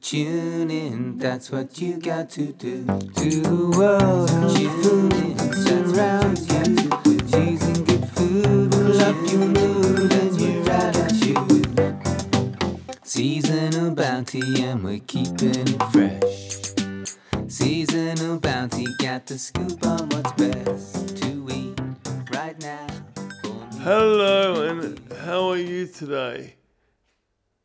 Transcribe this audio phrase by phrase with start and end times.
[0.00, 2.84] tune in, that's what you got to do.
[2.84, 6.74] To the world, tune in, surrounds you.
[7.30, 11.98] Cheese and good food will up your mood and your attitude.
[13.02, 16.62] Seasonal bounty, and we're keeping it fresh.
[17.48, 21.80] Seasonal bounty, got the scoop on what's best to eat
[22.32, 22.86] right now.
[23.80, 26.56] Hello, and how are you today?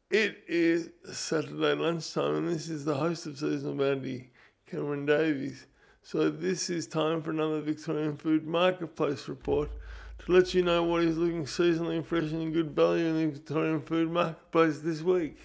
[0.10, 4.32] It is Saturday lunchtime, and this is the host of Seasonal Bounty,
[4.66, 5.68] Cameron Davies.
[6.02, 9.70] So, this is time for another Victorian Food Marketplace report
[10.18, 13.28] to let you know what is looking seasonally fresh and in good value in the
[13.28, 15.38] Victorian Food Marketplace this week.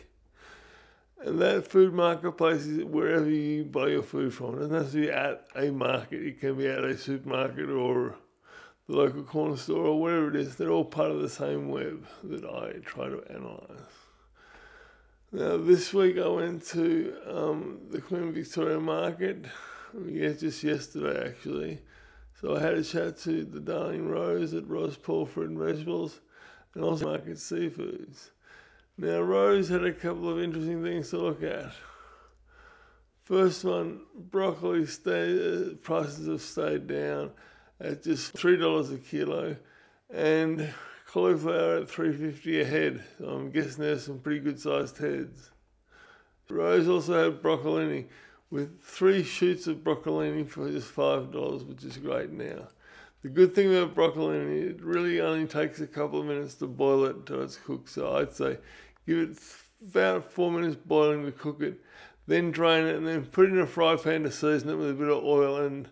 [1.19, 4.55] And that food marketplace is wherever you buy your food from.
[4.55, 8.17] It doesn't have to be at a market, it can be at a supermarket or
[8.89, 12.07] the local corner store or wherever it is, they're all part of the same web
[12.23, 14.04] that I try to analyse.
[15.35, 19.47] Now, this week I went to um, the Queen Victoria Market,
[20.07, 21.81] yeah, just yesterday actually.
[22.41, 26.21] So I had a chat to the Darling Rose at Rose Paul and Vegetables
[26.77, 28.31] and also Market Seafoods.
[28.97, 31.73] Now, Rose had a couple of interesting things to look at.
[33.25, 37.33] First one, broccoli stay, uh, prices have stayed down
[37.81, 39.57] at just three dollars a kilo,
[40.11, 40.73] and
[41.15, 43.01] cauliflower at three fifty a head.
[43.25, 45.53] I'm guessing there's some pretty good sized heads.
[46.51, 48.07] Rose also had broccolini
[48.51, 52.67] with three shoots of broccolini for just five dollars, which is great now.
[53.23, 57.05] The good thing about broccolini, it really only takes a couple of minutes to boil
[57.05, 57.91] it until it's cooked.
[57.91, 58.59] So I'd say
[59.07, 59.39] give it
[59.89, 61.81] about four minutes boiling to cook it,
[62.27, 64.91] then drain it, and then put it in a fry pan to season it with
[64.91, 65.89] a bit of oil and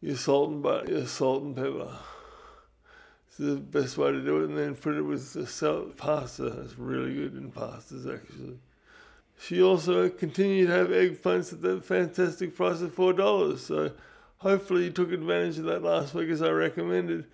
[0.00, 1.96] your salt and butter, your salt and pepper.
[3.38, 6.46] The best way to do it, and then put it with the salt pasta.
[6.62, 8.58] It's really good in pastas actually.
[9.38, 13.64] She also continued to have eggplants at that fantastic price of four dollars.
[13.64, 13.92] So
[14.38, 17.24] hopefully you took advantage of that last week as I recommended.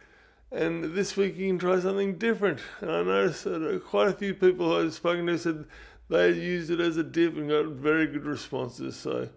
[0.52, 2.60] And this week you can try something different.
[2.80, 5.64] And I noticed that uh, quite a few people I've spoken to said
[6.08, 8.94] they had used it as a dip and got very good responses.
[8.94, 9.28] So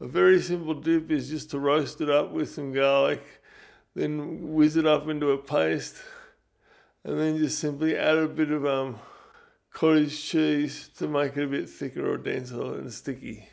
[0.00, 3.22] a very simple dip is just to roast it up with some garlic,
[3.96, 5.96] then whiz it up into a paste,
[7.02, 9.00] and then just simply add a bit of um,
[9.72, 13.48] cottage cheese to make it a bit thicker or denser and sticky.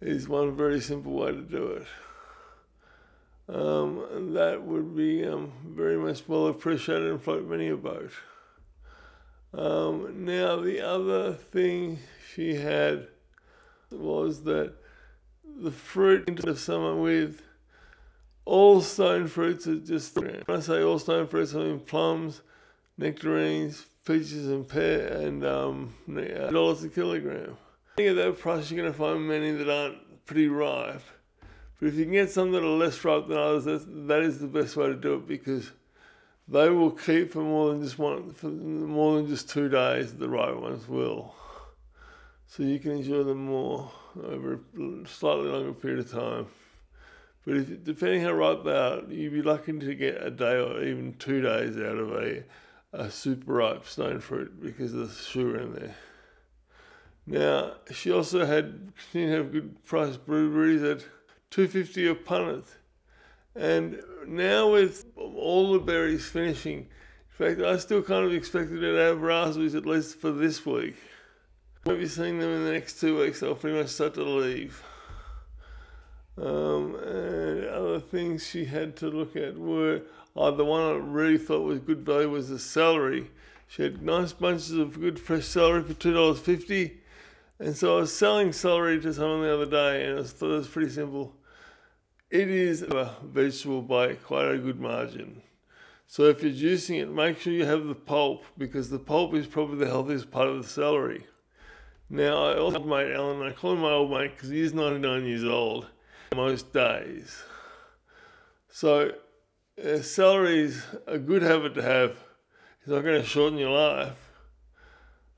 [0.00, 1.86] Is one very simple way to do it.
[3.54, 8.12] Um, and that would be um, very much well appreciated and float many a boat.
[9.52, 11.98] Um, now, the other thing
[12.34, 13.08] she had
[13.90, 14.72] was that
[15.44, 17.42] the fruit into the summer with
[18.44, 22.40] all stone fruits are just when I say all stone fruits, I mean plums,
[22.96, 27.56] nectarines, peaches, and pear, and um, dollars a kilogram.
[27.94, 31.02] I think at that price you're going to find many that aren't pretty ripe.
[31.78, 34.38] But if you can get some that are less ripe than others, that's, that is
[34.38, 35.70] the best way to do it because
[36.46, 40.14] they will keep for more than just one, for more than just two days.
[40.14, 41.34] The ripe ones will,
[42.46, 43.90] so you can enjoy them more
[44.22, 46.46] over a slightly longer period of time.
[47.44, 50.82] But if, depending how ripe they are, you'd be lucky to get a day or
[50.82, 52.44] even two days out of a,
[52.92, 55.94] a super ripe stone fruit because of the sugar in there.
[57.26, 61.06] Now, she also had continued to have good priced blueberries at
[61.50, 62.64] 250 a punnet.
[63.54, 66.86] And now with all the berries finishing, in
[67.46, 70.96] fact, I still kind of expected to have raspberries at least for this week.
[71.84, 73.42] Won't be seeing them in the next two weeks.
[73.42, 74.82] I'll pretty much start to leave.
[76.40, 80.02] Um, and other things she had to look at were
[80.34, 83.30] oh, the one I really thought was good value was the celery.
[83.68, 87.00] She had nice bunches of good fresh celery for two dollars fifty,
[87.58, 90.58] and so I was selling celery to someone the other day, and I thought it
[90.58, 91.34] was pretty simple.
[92.30, 95.42] It is a vegetable by quite a good margin.
[96.06, 99.46] So if you're juicing it, make sure you have the pulp because the pulp is
[99.46, 101.26] probably the healthiest part of the celery.
[102.08, 104.72] Now, I also have mate Alan, I call him my old mate because he is
[104.72, 105.86] 99 years old
[106.36, 107.42] most days.
[108.68, 109.12] So,
[109.84, 112.10] uh, celery is a good habit to have.
[112.80, 114.16] It's not going to shorten your life.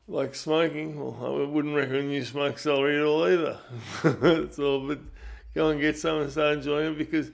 [0.07, 3.59] Like smoking, well, I wouldn't recommend you smoke celery at all either.
[4.05, 4.99] it's all, but
[5.55, 7.31] go and get some and start enjoying it because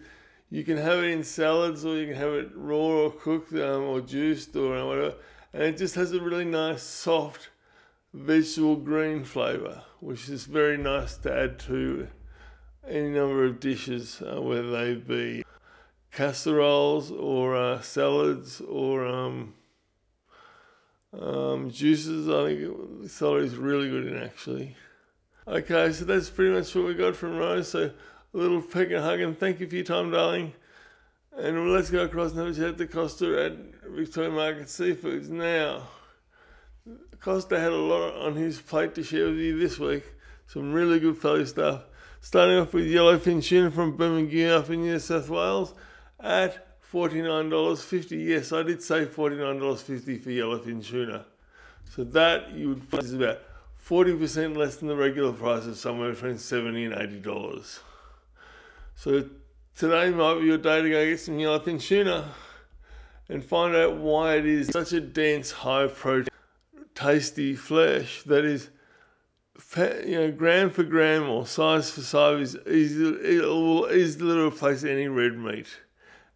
[0.51, 3.85] you can have it in salads or you can have it raw or cooked um,
[3.85, 5.15] or juiced or whatever.
[5.53, 7.49] And it just has a really nice, soft,
[8.15, 12.09] vegetable green flavour, which is very nice to add to
[12.88, 15.44] any number of dishes, uh, whether they be
[16.12, 19.55] casseroles or uh, salads or um,
[21.19, 22.29] um, juices.
[22.29, 24.76] I think celery is really good in actually.
[25.46, 27.69] Okay, so that's pretty much what we got from Rose.
[27.70, 27.90] So
[28.35, 30.52] a little peck and hug and thank you for your time, darling.
[31.37, 33.52] And let's go across and have a chat to Costa at
[33.90, 35.29] Victoria Market Seafoods.
[35.29, 35.85] Now,
[37.20, 40.05] Costa had a lot on his plate to share with you this week.
[40.46, 41.85] Some really good fellow stuff.
[42.20, 45.73] Starting off with yellowfin tuna from Bermagui up in New South Wales
[46.20, 48.26] at $49.50.
[48.26, 51.25] Yes, I did say $49.50 for yellowfin tuna.
[51.94, 53.41] So that you would find is about
[53.87, 57.79] 40% less than the regular price of somewhere between 70 and $80.
[58.97, 59.25] So
[59.76, 62.35] today might be your day to go get some yellowfin tuna
[63.29, 66.29] and find out why it is such a dense, high protein,
[66.94, 68.71] tasty flesh that is
[69.77, 74.85] you know, gram for gram or size for size is easy, it will easily replace
[74.85, 75.67] any red meat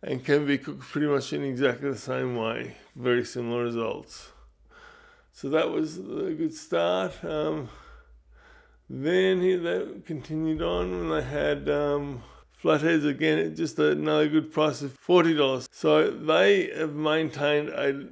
[0.03, 2.77] and can be cooked pretty much in exactly the same way.
[2.97, 4.33] Very similar results.
[5.33, 7.25] So that was a good start.
[7.25, 7.69] Um,
[8.91, 14.83] then he, they continued on when they had um, flatheads again, just another good price
[14.83, 15.69] of $40.
[15.71, 18.09] So they have maintained a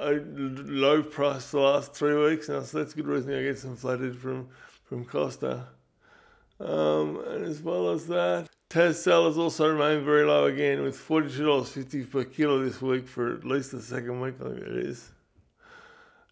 [0.00, 3.76] a low price the last three weeks now, so that's good reason I get some
[3.76, 4.48] flathead from
[4.84, 5.66] from Costa.
[6.58, 11.44] Um, and as well as that, Tas salads also remain very low again, with forty-two
[11.44, 14.34] dollars fifty per kilo this week for at least the second week.
[14.40, 15.10] I think it is.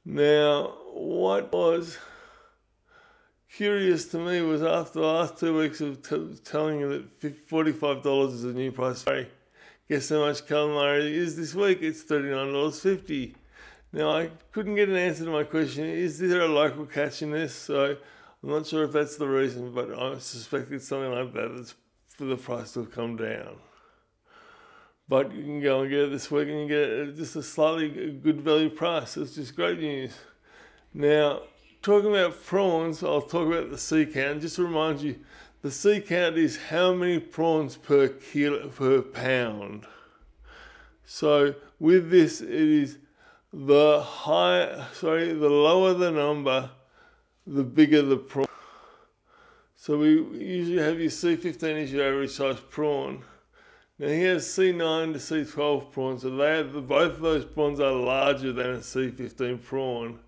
[0.05, 1.99] Now, what was
[3.55, 8.03] curious to me was after the last two weeks of t- telling you that forty-five
[8.03, 9.05] dollars is a new price.
[9.89, 11.79] Guess how much calamari is this week?
[11.83, 13.35] It's thirty-nine dollars fifty.
[13.93, 17.31] Now, I couldn't get an answer to my question is there a local catch in
[17.31, 17.55] this?
[17.55, 17.97] So
[18.43, 21.75] I'm not sure if that's the reason, but I suspect it's something like that that's
[22.09, 23.57] for the price to have come down.
[25.09, 27.43] But you can go and get it this week and you get uh, just a
[27.43, 29.17] slightly good value price.
[29.17, 30.13] It's just great news.
[30.93, 31.43] Now,
[31.81, 34.43] talking about prawns, I'll talk about the sea count.
[34.43, 35.19] Just to remind you,
[35.63, 39.87] the sea count is how many prawns per kilo per pound.
[41.07, 42.99] So with this, it is
[43.53, 46.71] the high, sorry, the lower the number,
[47.47, 48.47] the bigger the prawn.
[49.77, 50.09] So we
[50.45, 53.23] usually have your C15 as your average size prawn.
[53.99, 57.93] Now he has C9 to C12 prawns, so they have, both of those prawns are
[57.93, 60.21] larger than a C15 prawn.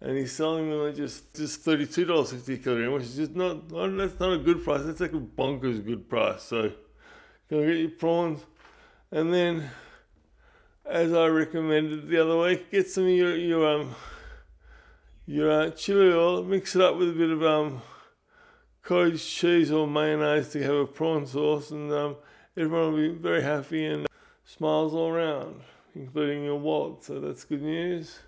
[0.00, 3.96] And he's selling them at just, just $32.50 a kilogram, which is just not, not,
[3.96, 4.82] that's not a good price.
[4.84, 6.42] That's like a bonkers good price.
[6.42, 6.72] So
[7.48, 8.44] go get your prawns.
[9.10, 9.70] And then
[10.88, 13.94] as I recommended the other week, get some of your your um
[15.26, 17.82] your uh, chili oil, mix it up with a bit of um
[18.82, 22.16] cottage cheese or mayonnaise to have a prawn sauce, and um,
[22.56, 24.06] everyone will be very happy and
[24.44, 25.60] smiles all around,
[25.94, 27.02] including your wallet.
[27.02, 28.20] So that's good news.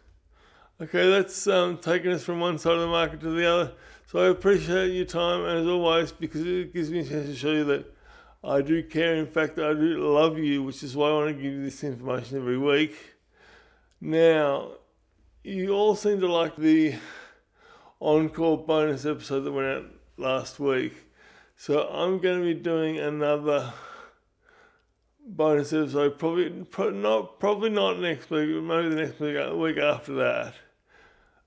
[0.81, 3.73] Okay, that's um, taking us from one side of the market to the other.
[4.07, 7.53] So I appreciate your time as always because it gives me a chance to show
[7.53, 7.95] you that
[8.43, 9.17] I do care.
[9.17, 11.83] In fact, I do love you, which is why I want to give you this
[11.83, 12.97] information every week.
[14.01, 14.73] Now,
[15.43, 16.95] you all seem to like the
[18.01, 19.85] encore bonus episode that went out
[20.17, 20.95] last week.
[21.57, 23.73] So I'm going to be doing another
[25.27, 26.51] bonus episode, probably
[26.93, 30.55] not probably not next week, maybe the next week, uh, week after that,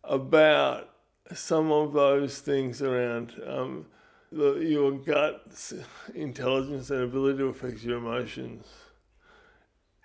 [0.03, 0.89] about
[1.33, 3.33] some of those things around.
[3.45, 3.86] Um,
[4.31, 5.73] your gut
[6.15, 8.65] intelligence and ability to affect your emotions,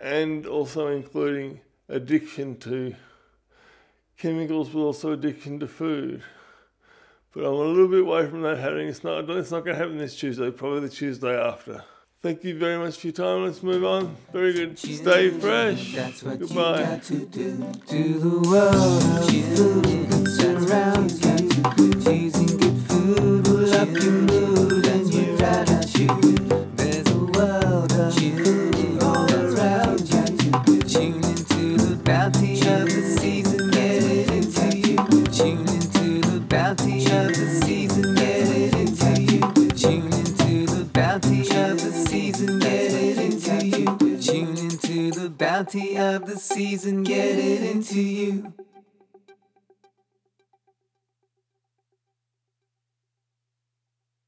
[0.00, 2.94] and also including addiction to
[4.18, 6.22] chemicals, but also addiction to food.
[7.32, 8.88] But I'm a little bit away from that happening.
[8.88, 9.28] It's not.
[9.28, 10.50] It's not going to happen this Tuesday.
[10.50, 11.84] Probably the Tuesday after.
[12.22, 13.44] Thank you very much for your time.
[13.44, 14.16] Let's move on.
[14.32, 14.78] Very good.
[14.78, 15.94] Stay fresh.
[15.94, 17.00] That's what Goodbye.
[36.56, 39.40] Bounty of the season, get it into you.
[39.72, 44.18] Tune into the bounty of the season, get it into you.
[44.18, 48.54] Tune into the bounty of the season, get it into you.